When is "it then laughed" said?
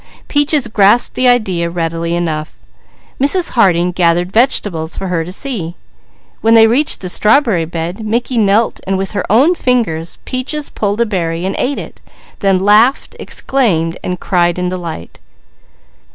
11.77-13.15